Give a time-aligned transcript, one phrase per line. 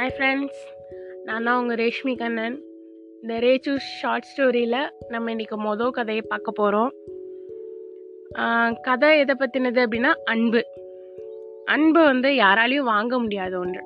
[0.00, 0.60] Hi friends
[1.24, 2.54] நான் தான் உங்கள் ரேஷ்மி கண்ணன்.
[3.22, 4.76] இந்த ரேச்சு ஷார்ட் ஸ்டோரியில்
[5.12, 6.92] நம்ம இன்றைக்கி மொதல் கதையை பார்க்க போகிறோம்
[8.86, 10.60] கதை எதை பற்றினது அப்படின்னா அன்பு.
[11.74, 13.82] அன்பு வந்து யாராலையும் வாங்க முடியாத ஒன்று.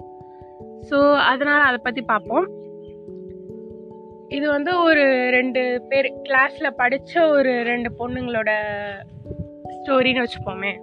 [0.90, 0.98] ஸோ
[1.30, 2.46] அதனால் அதை பற்றி பார்ப்போம்.
[4.36, 8.52] இது வந்து ஒரு ரெண்டு பேர் கிளாஸில் படித்த ஒரு ரெண்டு பொண்ணுங்களோட
[9.78, 10.74] ஸ்டோரின்னு வச்சுப்போமே.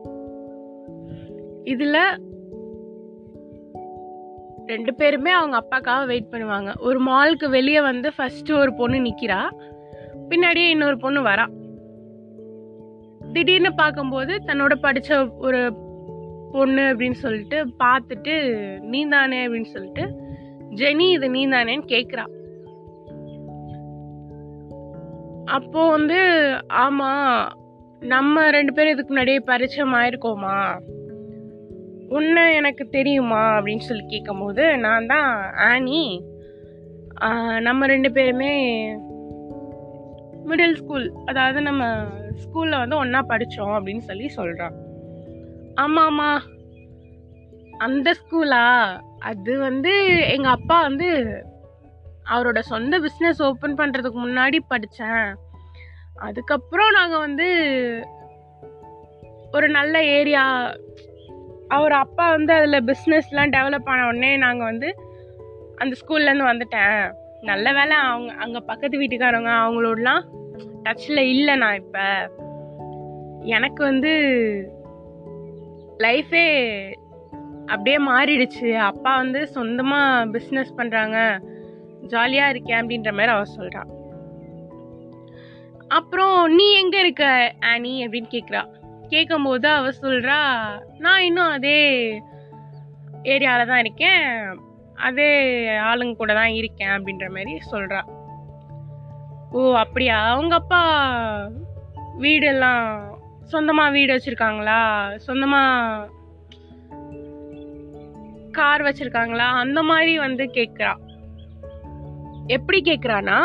[1.74, 2.04] இதில்
[4.72, 6.70] ரெண்டு பேருமே அவங்க அப்பாக்காக வெயிட் பண்ணுவாங்க.
[6.80, 9.40] ஒரு மாலுக்கு வெளியே வந்து ஃபஸ்ட்டு ஒரு பொண்ணு நிற்கிறா
[10.30, 11.46] பின்னாடியே இன்னொரு பொண்ணு வரா.
[13.34, 15.62] திடீர்னு பார்க்கும்போது தன்னோட படித்த ஒரு
[16.52, 18.34] பொண்ணு அப்படின்னு சொல்லிட்டு பார்த்துட்டு
[18.92, 20.06] நீ தானே அப்படின்னு சொல்லிட்டு
[20.76, 22.26] ஜெனி இது நீ தானேன்னு கேட்குறா
[25.52, 26.20] அப்போ வந்து
[26.82, 27.30] ஆமாம்
[28.08, 30.56] நம்ம ரெண்டு பேரும் இதுக்கு முன்னாடியே பரிச்சயம் ஆயிருக்கோமா
[32.12, 35.30] உன்னை எனக்கு தெரியுமா அப்படின்னு சொல்லி கேட்கும்போது நான் தான்
[35.66, 36.02] ஆனி
[37.60, 38.54] நம்ம ரெண்டு பேருமே
[40.48, 41.84] மிடில் ஸ்கூல் அதாவது நம்ம
[42.36, 44.76] ஸ்கூலில் வந்து ஒன்றா படித்தோம் அப்படின்னு சொல்லி சொல்கிறான்
[45.76, 46.42] ஆமாம் ஆமாம்
[47.80, 48.66] அந்த ஸ்கூலா
[49.24, 49.94] அது வந்து
[50.28, 51.10] எங்கள் அப்பா வந்து
[52.30, 55.30] அவரோட சொந்த பிஸ்னஸ் ஓப்பன் பண்ணுறதுக்கு முன்னாடி படித்தேன்
[56.20, 57.48] அதுக்கப்புறம் நாங்கள் வந்து
[59.52, 60.44] ஒரு நல்ல ஏரியா
[61.72, 64.90] அவர் அப்பா வந்து அதில் பிஸ்னஸ்லாம் டெவலப் ஆன உடனே நாங்கள் வந்து
[65.76, 67.12] அந்த ஸ்கூல்லேருந்து வந்துட்டேன்.
[67.42, 70.24] நல்ல வேலை அவங்க அங்கே பக்கத்து வீட்டுக்காரங்க அவங்களோடலாம்
[70.84, 72.06] டச்சில் இல்லை நான் இப்போ.
[73.56, 74.12] எனக்கு வந்து
[75.98, 76.46] லைஃபே
[77.66, 78.70] அப்படியே மாறிடுச்சு.
[78.92, 81.18] அப்பா வந்து சொந்தமாக பிஸ்னஸ் பண்ணுறாங்க
[82.02, 83.90] ஜாலியாக இருக்கேன் அப்படின்ற மாதிரி அவர் சொல்கிறான்
[85.88, 88.08] அப்புறம் நீ எங்கே இருக்க ஆனி?
[88.08, 88.62] அப்படின்னு கேட்குறா
[89.12, 90.40] கேட்கும்போது அவ சொல்கிறா
[90.98, 91.80] நான் இன்னும் அதே
[93.24, 94.24] ஏரியாவில் தான் இருக்கேன்.
[94.96, 95.30] அதே
[95.80, 98.02] ஆளுங்க கூட தான் இருக்கேன் அப்படின்ற மாதிரி சொல்கிறா
[99.52, 100.18] ஓ அப்படியா?
[100.32, 100.82] அவங்க அப்பா
[102.20, 102.86] வீடெல்லாம்
[103.44, 104.80] சொந்தமாக வீடு வச்சுருக்காங்களா?
[105.18, 106.10] சொந்தமாக
[108.52, 109.48] கார் வச்சுருக்காங்களா?
[109.64, 110.94] அந்த மாதிரி வந்து கேட்குறா
[112.48, 113.40] எப்படி கேட்குறான்னா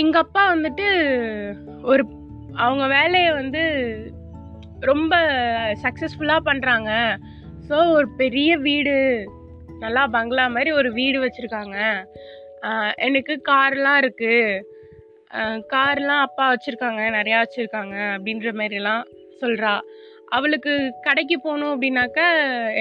[0.00, 0.86] எங்கள் அப்பா வந்துட்டு
[1.82, 2.02] ஒரு
[2.62, 3.62] அவங்க வேலையை வந்து
[4.90, 5.14] ரொம்ப
[5.84, 6.90] சக்ஸஸ்ஃபுல்லாக பண்ணுறாங்க
[7.68, 8.96] ஸோ ஒரு பெரிய வீடு
[9.84, 11.78] நல்லா பங்களா மாதிரி ஒரு வீடு வச்சுருக்காங்க.
[13.06, 14.62] எனக்கு கார்லாம் இருக்குது
[15.74, 19.02] கார்லாம் அப்பா வச்சுருக்காங்க நிறையா வச்சுருக்காங்க அப்படின்ற மாதிரிலாம்
[19.42, 19.72] சொல்கிறா
[20.36, 20.72] அவளுக்கு
[21.06, 22.20] கடைக்கு போகணும் அப்படின்னாக்க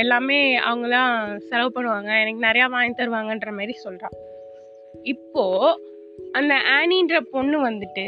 [0.02, 0.40] எல்லாமே
[0.70, 1.14] அவங்க தான்
[1.50, 2.10] செலவு பண்ணுவாங்க.
[2.24, 4.10] எனக்கு நிறையா வாங்கி தருவாங்கன்ற மாதிரி சொல்கிறா
[5.14, 5.76] இப்போது
[6.32, 8.08] அந்த ஆனின்ற பொண்ணு வந்துட்டு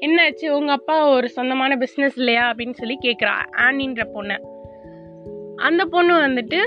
[0.00, 0.48] என்னாச்சு?
[0.48, 2.52] உங்கள் அப்பா ஒரு சொந்தமான பிஸ்னஸ் இல்லையா?
[2.52, 4.38] அப்படின்னு சொல்லி கேட்குறா ஆனின்ற பொண்ணை.
[5.56, 6.58] அந்த பொண்ணு வந்துட்டு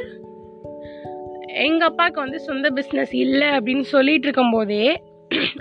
[1.47, 5.03] எங்கள் அப்பாவுக்கு வந்து சொந்த பிஸ்னஸ் இல்லை அப்படின்னு சொல்லிட்டு இருக்கும்போதே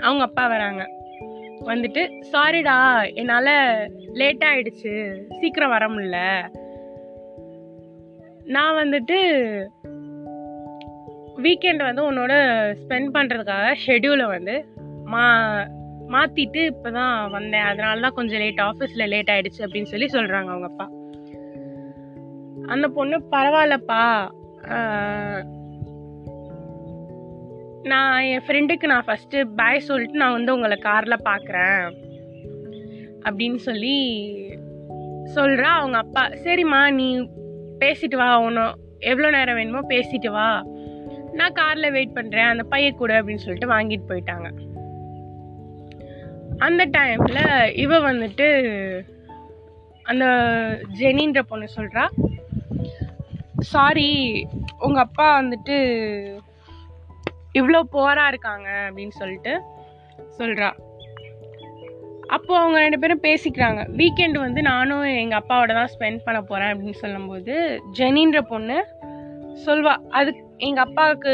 [0.01, 0.89] அவங்க அப்பா வராங்க.
[1.63, 5.21] வந்துட்டு சாரிடா என்னால் லேட் ஆயிடுச்சு.
[5.39, 6.49] சீக்கிரம் வர முடியல.
[8.43, 9.17] நான் வந்துட்டு
[11.37, 12.31] வீக்கெண்ட் வந்து உன்னோட
[12.87, 14.65] ஸ்பெண்ட் பண்ணுறதுக்காக ஷெடியூலை வந்து
[15.03, 15.55] மா
[16.13, 17.67] மாற்றிட்டு இப்போ தான் வந்தேன்.
[17.71, 20.87] அதனால தான் கொஞ்சம் லேட் ஆஃபீஸில் லேட் ஆகிடுச்சு அப்படின்னு சொல்லி சொல்கிறாங்க அவங்க அப்பா.
[22.73, 24.03] அந்த பொண்ணு பரவாயில்லப்பா.
[27.91, 31.81] நான் என் ஃப்ரெண்டுக்கு நான் ஃபஸ்ட்டு பாய் சொல்லிட்டு நான் வந்து உங்களை காரில் பார்க்குறேன்
[33.27, 33.95] அப்படின்னு சொல்லி
[35.35, 36.23] சொல்கிறா அவங்க அப்பா.
[36.45, 37.07] சரிம்மா நீ
[37.81, 38.73] பேசிட்டு வா ஒன்றும்
[39.11, 40.49] எவ்வளோ நேரம் வேணுமோ பேசிட்டு வா.
[41.39, 44.49] நான் காரில் வெயிட் பண்ணுறேன் அந்த பையன் கூட அப்படின்னு சொல்லிட்டு வாங்கிட்டு போயிட்டாங்க.
[46.57, 48.47] அந்த டைமில் இவ வந்துட்டு
[50.03, 50.25] அந்த
[50.99, 52.09] ஜெனின்ற பொண்ணு சொல்கிறா
[53.59, 54.47] சாரி
[54.79, 55.77] உங்கள் அப்பா வந்துட்டு
[57.53, 59.61] இவ்வளோ போராக இருக்காங்க அப்படின்னு சொல்லிட்டு
[60.37, 60.71] சொல்கிறா
[62.27, 63.85] அப்போது அவங்க ரெண்டு பேரும் பேசிக்கிறாங்க.
[63.97, 68.85] வீக்கெண்டு வந்து நானும் எங்கள் அப்பாவோட தான் ஸ்பெண்ட் பண்ண போகிறேன் அப்படின்னு சொல்லும்போது ஜெனின்ற பொண்ணு
[69.65, 71.33] சொல்வா அது எங்கள் அப்பாவுக்கு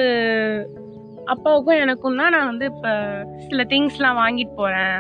[1.30, 2.92] அப்பாவுக்கும் எனக்கும் தான் நான் வந்து இப்போ
[3.48, 4.98] சில திங்ஸ்லாம் வாங்கிட்டு போகிறேன்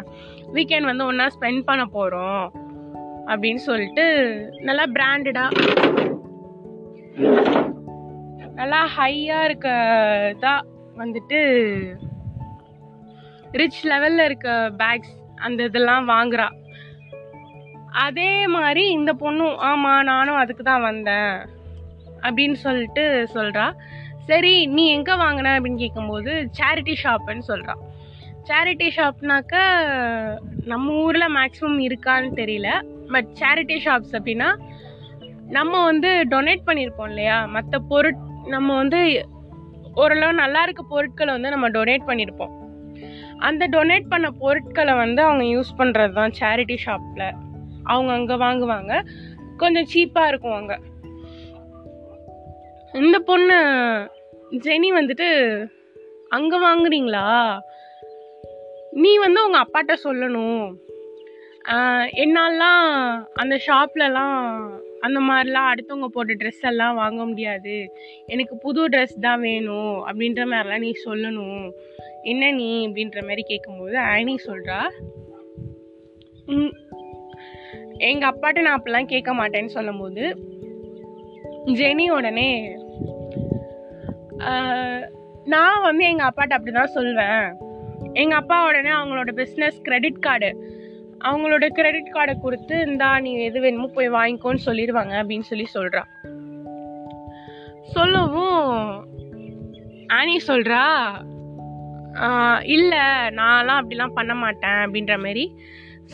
[0.53, 2.43] வீக்கெண்ட் வந்து ஒன்றா ஸ்பெண்ட் பண்ண போகிறோம்
[3.25, 4.05] அப்படின்னு சொல்லிட்டு
[4.59, 5.49] நல்லா பிராண்டடாக
[8.55, 9.69] நல்லா ஹையாக இருக்க
[10.39, 10.63] தான்
[10.97, 11.39] வந்துட்டு
[13.51, 16.47] ரிச் லெவலில் இருக்க பேக்ஸ் அந்த இதெல்லாம் வாங்குறா.
[17.99, 21.33] அதே மாதிரி இந்த பொண்ணும் ஆமாம் நானும் அதுக்கு தான் வந்தேன்.
[22.21, 23.65] அப்படின்னு சொல்லிட்டு சொல்கிறா
[24.29, 27.81] சரி நீ எங்கே வாங்கின அப்படின்னு கேட்கும்போது சேரிட்டி ஷாப்புன்னு சொல்கிறான்
[28.49, 29.55] சேரிட்டி ஷாப்னாக்க
[30.71, 32.69] நம்ம ஊரில் மேக்ஸிமம் இருக்கான்னு தெரியல.
[33.13, 34.49] பட் சேரிட்டி ஷாப்ஸ் அப்படின்னா
[35.57, 37.37] நம்ம வந்து டொனேட் பண்ணியிருப்போம் இல்லையா?
[37.55, 38.21] மற்ற பொருட்
[38.55, 38.99] நம்ம வந்து
[40.01, 42.53] ஓரளவு நல்லா இருக்க பொருட்களை வந்து நம்ம டொனேட் பண்ணியிருப்போம்
[43.47, 47.27] அந்த டொனேட் பண்ண பொருட்களை வந்து அவங்க யூஸ் பண்ணுறது தான் சேரிட்டி ஷாப்பில்
[47.91, 48.93] அவங்க அங்கே வாங்குவாங்க.
[49.61, 50.77] கொஞ்சம் சீப்பாக இருக்கும் அங்கே
[53.01, 53.57] இந்த பொண்ணு
[54.51, 55.29] ஜெனி வந்துட்டு
[56.27, 57.59] அங்கே வாங்குறீங்களா?
[58.91, 60.77] நீ வந்து உங்கள் அப்பாட்ட சொல்லணும்.
[62.23, 62.87] என்னாலாம்
[63.33, 64.69] அந்த ஷாப்லலாம்
[64.99, 67.93] அந்த மாதிரிலாம் அடுத்தவங்க போட்ட ட்ரெஸ் எல்லாம் வாங்க முடியாது.
[68.25, 71.71] எனக்கு புது ட்ரெஸ் தான் வேணும் அப்படின்ற மாதிரிலாம் நீ சொல்லணும்.
[72.23, 72.87] என்ன நீ?
[72.87, 74.79] அப்படின்ற மாதிரி கேட்கும்போது ஆனி சொல்கிறா
[77.97, 80.37] எங்கள் அப்பாட்ட நான் அப்பெல்லாம் கேட்க மாட்டேன்னு சொல்லும்போது
[81.65, 82.77] ஜெனி உடனே
[85.45, 87.57] நான் வந்து எங்கள் அப்பாட்ட அப்படி தான் சொல்வேன்.
[88.13, 90.49] எங்கள் அப்பா உடனே அவங்களோட பிஸ்னஸ் கிரெடிட் கார்டு
[91.25, 96.03] அவங்களோட கிரெடிட் கார்டை கொடுத்து இந்தா நீ எது வேணுமோ போய் வாங்கிக்கோன்னு சொல்லிடுவாங்க அப்படின்னு சொல்லி சொல்கிறா
[97.83, 99.07] சொல்லவும்
[100.07, 100.83] ஆனி சொல்கிறா
[102.61, 102.97] இல்லை
[103.29, 105.55] நான்லாம் அப்படிலாம் பண்ண மாட்டேன் அப்படின்ற மாதிரி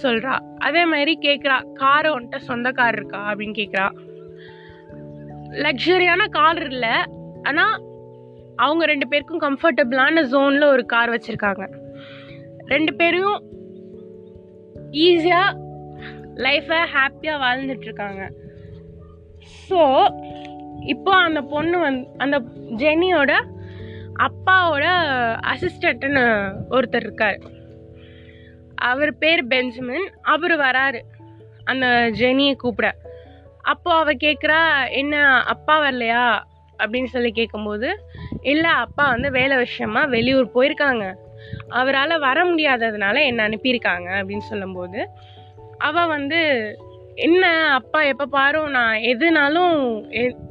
[0.02, 3.32] சொல்கிறா அதே மாதிரி கேட்குறா கார் உன்கிட்ட சொந்த கார் இருக்கா?
[3.32, 3.92] அப்படின்னு கேட்குறா
[5.62, 6.96] லக்ஸரியான கார் இல்லை
[7.44, 7.85] ஆனால்
[8.56, 11.70] அவங்க ரெண்டு பேருக்கும் கம்ஃபர்டபுளான ஜோனில் ஒரு கார் வச்சுருக்காங்க.
[12.66, 13.54] ரெண்டு பேரும்
[14.92, 15.64] ஈஸியாக
[16.36, 18.30] லைஃப்பை ஹாப்பியாக வாழ்ந்துட்டுருக்காங்க.
[19.70, 20.08] ஸோ
[20.80, 22.40] இப்போ அந்த பொண்ணு வந் அந்த
[22.76, 23.34] ஜெனியோட
[24.20, 24.86] அப்பாவோட
[25.54, 26.24] அசிஸ்டண்ட்டுன்னு
[26.70, 27.40] ஒருத்தர் இருக்கார்.
[28.76, 30.10] அவர் பேர் பெஞ்சமின்.
[30.22, 31.00] அவர் வராரு.
[31.64, 31.86] அந்த
[32.20, 32.96] ஜெனியை கூப்பிட.
[33.62, 36.40] அப்போது அவள் கேட்குறா என்ன அப்பா வரலையா?
[36.82, 37.90] அப்படின்னு சொல்லி கேட்கும்போது
[38.42, 41.06] இல்லை அப்பா வந்து வேலை விஷயமா வெளியூர் போயிருக்காங்க.
[41.70, 44.10] அவரால் வர முடியாததுனால என்னை அனுப்பியிருக்காங்க?
[44.20, 45.00] அப்படின்னு சொல்லும்போது
[45.78, 46.42] அவள் வந்து
[47.28, 49.76] என்ன அப்பா எப்போ பாரு நான் எதுனாலும்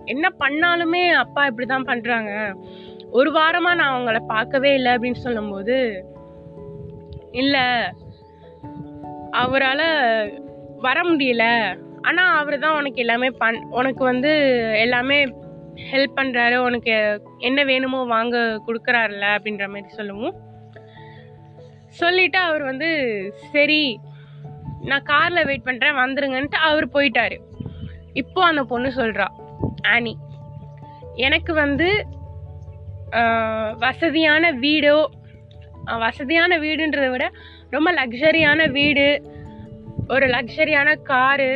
[0.05, 2.32] என்ன பண்ணாலுமே அப்பா இப்படி தான் பண்ணுறாங்க
[3.19, 4.93] ஒரு வாரமாக நான் அவங்கள பார்க்கவே இல்லை.
[4.94, 5.77] அப்படின்னு சொல்லும்போது
[7.43, 7.67] இல்லை
[9.43, 9.87] அவரால்
[10.87, 11.44] வர முடியல.
[12.09, 14.32] ஆனால் அவர் தான் உனக்கு எல்லாமே பண் உனக்கு வந்து
[14.81, 15.19] எல்லாமே
[15.91, 16.94] ஹெல்ப் பண்ணுறாரு உனக்கு
[17.49, 18.37] என்ன வேணுமோ வாங்க
[18.67, 20.35] கொடுக்குறாருல அப்படின்ற மாதிரி சொல்லுவோம்.
[22.00, 22.88] சொல்லிவிட்டு அவர் வந்து
[23.55, 23.82] சரி
[24.91, 27.37] நான் காரில் வெயிட் பண்ணுறேன் வந்துருங்கன்ட்டு அவர் போயிட்டாரு.
[28.23, 29.26] இப்போ அந்த பொண்ணு சொல்கிறா
[29.94, 30.15] ஆனி
[31.26, 31.88] எனக்கு வந்து
[33.85, 34.97] வசதியான வீடோ
[36.05, 37.25] வசதியான வீடுன்றதை விட
[37.75, 39.06] ரொம்ப லக்ஸரியான வீடு
[40.15, 41.53] ஒரு லக்ஸரியான காரு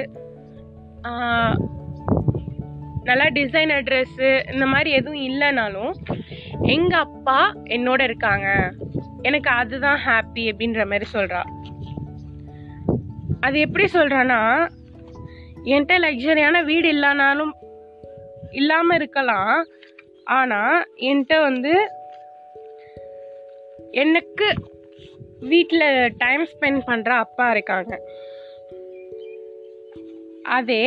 [3.09, 5.93] நல்லா டிசைனர் ட்ரெஸ்ஸு இந்த மாதிரி எதுவும் இல்லைனாலும்
[6.77, 7.39] எங்கள் அப்பா
[7.77, 8.49] என்னோட இருக்காங்க.
[9.23, 11.43] எனக்கு அதுதான் ஹாப்பி அப்படின்ற மாதிரி சொல்கிறா
[13.47, 14.41] அது எப்படி சொல்கிறான்னா
[15.73, 17.53] என்கிட்ட லக்ஸரியான வீடு இல்லைனாலும்
[18.51, 19.53] இல்லாமல் இருக்கலாம்.
[20.39, 20.79] ஆனால்
[21.09, 21.75] என்கிட்ட வந்து
[24.03, 24.47] எனக்கு
[25.53, 27.93] வீட்டில் டைம் ஸ்பெண்ட் பண்ணுற அப்பா இருக்காங்க.
[30.59, 30.85] அதே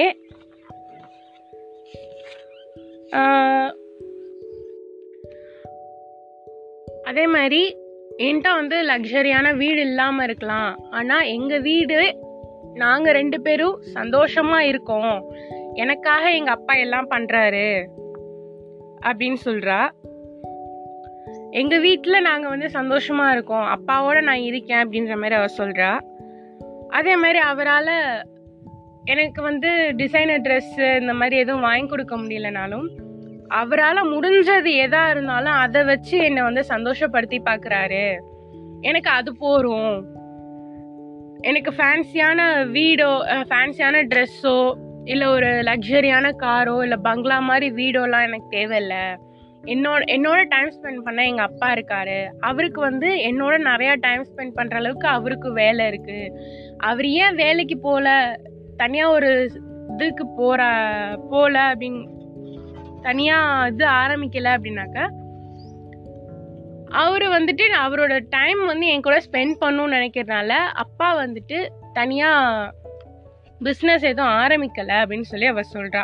[7.04, 7.78] அதே மாதிரி
[8.18, 10.75] என்கிட்ட வந்து லக்ஸரியான வீடு இல்லாமல் இருக்கலாம்.
[10.90, 12.28] ஆனால் எங்கள் வீடு
[12.74, 15.34] நாங்கள் ரெண்டு பேரும் சந்தோஷமாக இருக்கோம்.
[15.74, 17.88] எனக்காக எங்கள் அப்பா எல்லாம் பண்ணுறாரு
[19.06, 19.89] அப்படின்னு சொல்கிறா
[21.51, 23.68] எங்கள் வீட்டில் நாங்கள் வந்து சந்தோஷமாக இருக்கோம்.
[23.75, 26.00] அப்பாவோட நான் இருக்கேன் அப்படின்ற மாதிரி அவர் சொல்கிறா
[26.88, 28.24] அதே மாதிரி அவரால்
[29.06, 32.88] எனக்கு வந்து டிசைனர் ட்ரெஸ்ஸு இந்த மாதிரி எதுவும் வாங்கி கொடுக்க முடியலனாலும்
[33.60, 38.05] அவரால் முடிஞ்சது எதா இருந்தாலும் அதை வச்சு என்னை வந்து சந்தோஷப்படுத்தி பார்க்குறாரு
[38.81, 39.96] எனக்கு அது போரும்
[41.41, 42.39] எனக்கு ஃபேன்சியான
[42.72, 43.10] வீடோ
[43.50, 44.58] ஃபேன்சியான ட்ரெஸ்ஸோ
[45.03, 49.03] இல்லை ஒரு லக்ஸரியான காரோ இல்லை பங்களா மாதிரி வீடோலாம் எனக்கு தேவையில்லை.
[49.65, 52.20] என்னோட என்னோட டைம் ஸ்பெண்ட் பண்ண எங்கள் அப்பா இருக்காரு.
[52.39, 56.31] அவருக்கு வந்து என்னோட நிறையா டைம் ஸ்பெண்ட் பண்ணுற அளவுக்கு அவருக்கு வேலை இருக்குது
[56.77, 58.10] அவர் ஏன் வேலைக்கு போகல
[58.77, 59.31] தனியாக ஒரு
[59.93, 60.62] இதுக்கு போகிற
[61.29, 62.20] போகல அப்படின்னு
[63.01, 65.05] தனியாக இது ஆரம்பிக்கல அப்படின்னாக்கா
[67.01, 70.53] அவர் வந்துட்டு அவரோட டைம் வந்து என் கூட ஸ்பெண்ட் பண்ணணும்னு நினைக்கிறதுனால
[70.84, 71.60] அப்பா வந்துட்டு
[71.93, 72.74] தனியாக
[73.62, 76.03] பிஸ்னஸ் எதுவும் ஆரம்பிக்கலை அப்படின்னு சொல்லி அவர் சொல்கிறா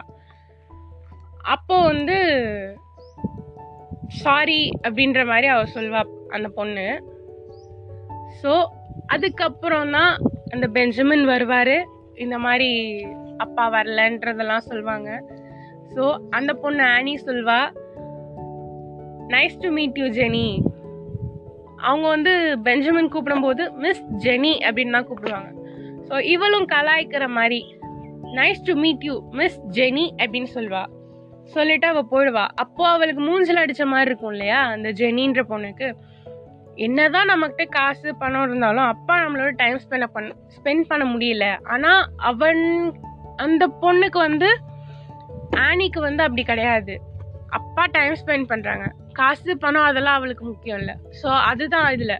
[1.53, 2.17] அப்போ வந்து
[4.23, 6.85] சாரி அப்படின்ற மாதிரி அவர் சொல்வா அந்த பொண்ணு.
[8.41, 8.51] ஸோ
[9.05, 10.13] அதுக்கப்புறம் தான்
[10.49, 11.77] அந்த பெஞ்சமின் வருவார்.
[12.15, 12.69] இந்த மாதிரி
[13.37, 15.09] அப்பா வரலன்றதெல்லாம் சொல்லுவாங்க
[15.97, 16.05] ஸோ
[16.37, 17.59] அந்த பொண்ணு ஆனி சொல்வா.
[19.35, 20.47] Nice to meet you Jenny
[21.87, 22.33] அவங்க வந்து
[22.65, 25.49] பெஞ்சமின் கூப்பிடும்போது மிஸ் ஜெனி அப்படின்னு தான் கூப்பிடுவாங்க.
[26.09, 27.59] ஸோ இவளும் கலாய்க்கிற மாதிரி
[28.39, 30.83] nice to meet you miss Jenny அப்படின்னு சொல்வா
[31.55, 32.45] சொல்லிட்டு அவள் போயிடுவா.
[32.63, 35.89] அப்போ அவளுக்கு மூஞ்சில் அடித்த மாதிரி இருக்கும் இல்லையா அந்த ஜெனின்ற பொண்ணுக்கு.
[36.85, 41.45] என்னதான் நம்மகிட்ட காசு பணம் இருந்தாலும் அப்பா நம்மளோட டைம் ஸ்பெண்ட் பண்ண ஸ்பெண்ட் பண்ண முடியல.
[41.73, 42.01] ஆனால்
[42.31, 42.63] அவன்
[43.45, 44.49] அந்த பொண்ணுக்கு வந்து
[45.65, 46.95] ஆனிக்கு வந்து அப்படி கிடையாது.
[47.57, 48.85] அப்பா டைம் ஸ்பெண்ட் பண்ணுறாங்க
[49.19, 50.95] காசு பணம் அதெல்லாம் அவளுக்கு முக்கியம் இல்லை.
[51.21, 52.17] ஸோ அதுதான் இதில்.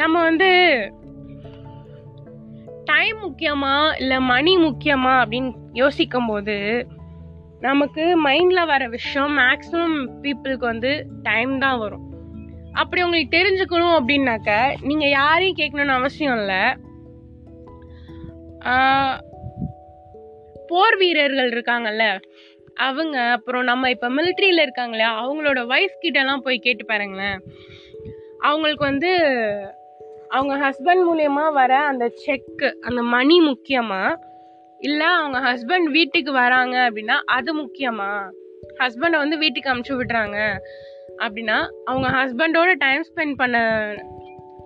[0.00, 0.48] நம்ம வந்து
[2.90, 5.50] டைம் முக்கியமா இல்லை மணி முக்கியமா அப்படின்னு
[5.82, 6.56] யோசிக்கும் போது
[7.60, 10.90] நமக்கு மைண்டில் வர விஷயம் மேக்ஸிமம் பீப்புளுக்கு வந்து
[11.22, 12.04] டைம் தான் வரும்.
[12.72, 14.50] அப்படி உங்களுக்கு தெரிஞ்சுக்கணும் அப்படின்னாக்க
[14.88, 16.62] நீங்கள் யாரையும் கேட்கணும்னு அவசியம் இல்லை.
[20.66, 22.20] போர் வீரர்கள் இருக்காங்கல்ல
[22.74, 27.40] அவங்க அப்புறம் நம்ம இப்போ மிலிட்ரியில் இருக்காங்களே அவங்களோட ஒய்ஃப் கிட்டலாம் போய் கேட்டு பாருங்களேன்.
[28.38, 29.12] அவங்களுக்கு வந்து
[30.28, 34.16] அவங்க ஹஸ்பண்ட் மூலயமா வர அந்த செக்கு அந்த மணி முக்கியமா?
[34.78, 38.30] இல்லை அவங்க ஹஸ்பண்ட் வீட்டுக்கு வராங்க அப்படின்னா அது முக்கியமா?
[38.78, 40.58] ஹஸ்பண்டை வந்து வீட்டுக்கு அமுச்சு விடுறாங்க
[41.18, 43.58] அப்படின்னா அவங்க ஹஸ்பண்டோட டைம் ஸ்பெண்ட் பண்ண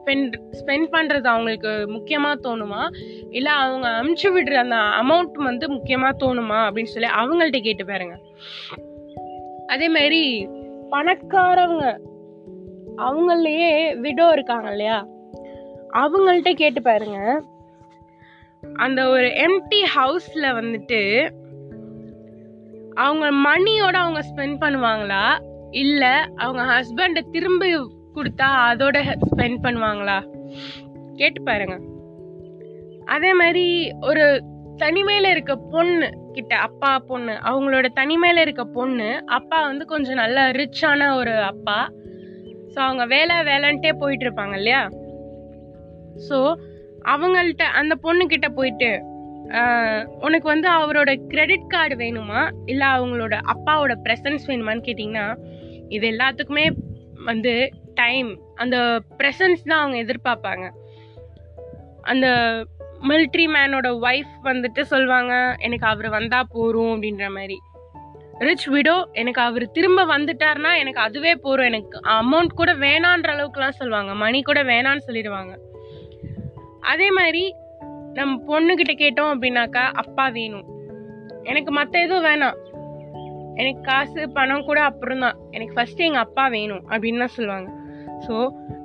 [0.04, 2.88] ஸ்பெண்ட் ஸ்பெண்ட் பண்ணுறது அவங்களுக்கு முக்கியமாக தோணுமா?
[3.30, 6.75] இல்லை அவங்க அமுச்சு விடுற அந்த அமௌண்ட் வந்து முக்கியமாக தோணுமா?
[6.75, 8.19] அப்படின்னு சொல்லி அவங்கள்ட்ட கேட்டு பாருங்க.
[9.66, 10.49] அதே மாதிரி
[10.90, 11.99] பணக்காரவங்க
[12.97, 15.07] அவங்களையே விடோ இருக்காங்க இல்லையா?
[15.92, 17.42] அவங்கள்ட்ட கேட்டு பாருங்க.
[18.75, 21.30] அந்த ஒரு எம்டி ஹவுஸில் வந்துட்டு
[22.95, 25.49] அவங்க மணியோட அவங்க ஸ்பெண்ட் பண்ணுவாங்களா?
[25.71, 27.66] இல்லை அவங்க ஹஸ்பண்டை திரும்ப
[28.17, 28.97] கொடுத்தா அதோட
[29.31, 30.19] ஸ்பெண்ட் பண்ணுவாங்களா?
[31.17, 31.76] கேட்டு பாருங்க.
[33.05, 33.67] அதே மாதிரி
[34.00, 34.25] ஒரு
[34.76, 41.09] தனிமையில இருக்க பொண்ணு கிட்ட அப்பா பொண்ணு அவங்களோட தனிமையில இருக்க பொண்ணு அப்பா வந்து கொஞ்சம் நல்ல ரிச்சான
[41.17, 41.79] ஒரு அப்பா.
[42.73, 44.83] ஸோ அவங்க வேலை வேலைன்ட்டே போயிட்டு இருப்பாங்க இல்லையா?
[46.29, 46.38] ஸோ
[47.14, 48.90] அவங்கள்ட்ட அந்த பொண்ணுக்கிட்ட போயிட்டு
[50.21, 52.40] உனக்கு வந்து அவரோட கிரெடிட் கார்டு வேணுமா?
[52.64, 55.26] இல்லை அவங்களோட அப்பாவோட ப்ரெசன்ஸ் வேணுமான்னு கேட்டிங்கன்னா
[55.88, 56.67] இது எல்லாத்துக்குமே
[57.25, 57.55] வந்து
[58.00, 58.76] டைம் அந்த
[59.19, 60.66] ப்ரெசன்ஸ் தான் அவங்க எதிர்பார்ப்பாங்க.
[62.12, 62.26] அந்த
[63.09, 67.59] மிலிட்ரி மேனோட ஒய்ஃப் வந்துட்டு சொல்லுவாங்க எனக்கு அவர் வந்தால் போகிறோம் அப்படின்ற மாதிரி.
[68.47, 74.12] ரிச் விடோ எனக்கு அவர் திரும்ப வந்துட்டார்னா எனக்கு அதுவே போகிறோம் எனக்கு அமௌண்ட் கூட வேணான்ற அளவுக்குலாம் சொல்லுவாங்க
[74.23, 75.52] மணி கூட வேணான்னு சொல்லிடுவாங்க.
[76.92, 77.45] அதே மாதிரி
[78.14, 80.66] நம்ம பொண்ணுக்கிட்ட கேட்டோம் அப்படின்னாக்கா அப்பா வேணும்.
[81.42, 82.57] எனக்கு மற்ற எதுவும் வேணாம்.
[83.54, 87.69] எனக்கு காசு பணம் கூட அப்புறம் தான் எனக்கு ஃபஸ்ட்டு எங்கள் அப்பா வேணும் அப்படின்னு தான் சொல்லுவாங்க
[88.27, 88.37] so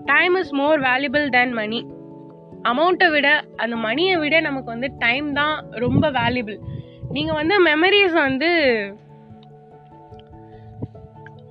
[0.05, 1.79] time is more valuable than money
[2.63, 6.57] அமௌண்ட்டை விட அந்த மணியை விட நமக்கு வந்து டைம் தான் ரொம்ப வேல்யூபிள்
[7.11, 8.49] நீங்கள் வந்து மெமரிஸ் வந்து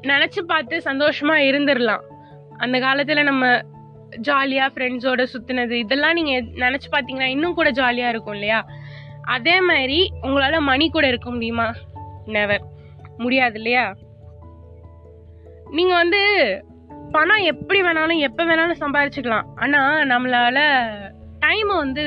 [0.02, 2.02] நினச்சி பார்த்து சந்தோஷமாக இருந்துடலாம்
[2.56, 3.44] அந்த காலத்தில் நம்ம
[4.20, 8.66] ஜாலியாக ஃப்ரெண்ட்ஸோட சுற்றினது இதெல்லாம் நீங்கள் நினச்சி பார்த்தீங்கன்னா இன்னும் கூட ஜாலியாக இருக்கும் இல்லையா?
[9.26, 11.74] அதே மாதிரி உங்களால் மணி கூட இருக்க முடியுமா?
[12.26, 12.64] நெவர்
[13.16, 13.94] முடியாது இல்லையா?
[15.70, 16.22] நீங்கள் வந்து
[17.14, 20.58] பணம் எப்படி வேணாலும் எப்போ வேணாலும் சம்பாதிச்சுக்கலாம் ஆனால் நம்மளால
[21.44, 22.06] டைமை வந்து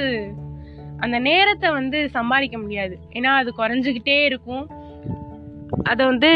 [1.04, 2.96] அந்த நேரத்தை வந்து சம்பாதிக்க முடியாது.
[3.18, 4.66] ஏன்னா அது குறைஞ்சிக்கிட்டே இருக்கும்.
[5.92, 6.32] அதை வந்து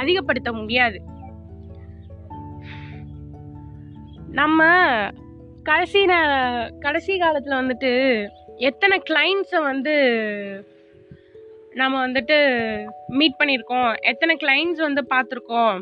[0.00, 0.98] அதிகப்படுத்த முடியாது.
[4.40, 4.62] நம்ம
[5.68, 6.00] கடைசி
[6.86, 7.92] கடைசி காலத்தில் வந்துட்டு
[8.68, 9.94] எத்தனை கிளைண்ட்ஸை வந்து
[11.80, 12.38] நம்ம வந்துட்டு
[13.18, 13.90] மீட் பண்ணியிருக்கோம்?
[14.12, 15.76] எத்தனை கிளைண்ட்ஸ் வந்து பார்த்துருக்கோம்?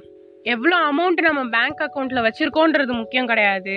[0.44, 3.76] எவ்வளோ அமௌண்ட் நம்ம பேங்க் அக்கௌண்ட்டில் வச்சுருக்கோன்றது முக்கியம் கிடையாது.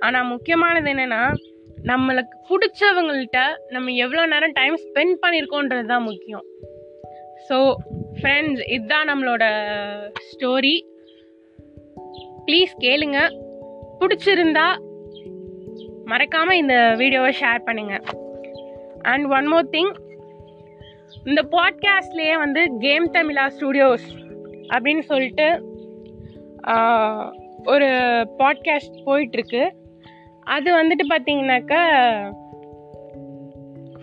[0.00, 1.22] ஆனால் முக்கியமானது என்னென்னா
[1.84, 6.44] நம்மளுக்கு பிடிச்சவங்கள்ட்ட நம்ம எவ்வளோ நேரம் டைம் ஸ்பெண்ட் பண்ணியிருக்கோன்றது தான் முக்கியம்.
[7.48, 7.56] ஸோ
[8.18, 9.44] ஃப்ரெண்ட்ஸ் இதுதான் நம்மளோட
[10.30, 10.76] ஸ்டோரி
[12.46, 13.18] ப்ளீஸ் கேளுங்க.
[14.00, 14.66] பிடிச்சிருந்தா
[16.04, 18.04] மறக்காமல் இந்த வீடியோவை ஷேர் பண்ணுங்கள்
[19.02, 19.92] அண்ட் ஒன் மோர் திங்
[21.24, 24.08] இந்த பாட்காஸ்ட்லேயே வந்து கேம் தமிழா ஸ்டுடியோஸ்
[24.68, 25.46] அப்படின்னு சொல்லிட்டு
[27.64, 27.86] ஒரு
[28.38, 29.70] பாட்காஸ்ட் போயிட்டுருக்கு.
[30.42, 31.82] அது வந்துட்டு பார்த்தீங்கன்னாக்கா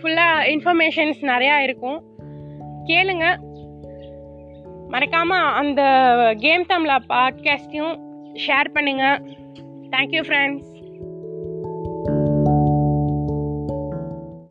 [0.02, 2.04] ஃபுல்லாக இன்ஃபர்மேஷன்ஸ் நிறையா இருக்கும்.
[2.86, 3.38] கேளுங்க.
[4.88, 5.82] மறக்காமல் அந்த
[6.38, 8.00] கேம் தமிழா பாட்காஸ்ட்டையும்
[8.48, 9.22] ஷேர் பண்ணுங்கள்
[9.92, 10.79] தேங்க்யூ ஃப்ரெண்ட்ஸ்